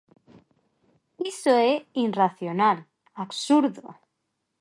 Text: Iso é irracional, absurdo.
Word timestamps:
Iso 1.31 1.51
é 1.71 1.73
irracional, 2.05 2.77
absurdo. 3.23 3.83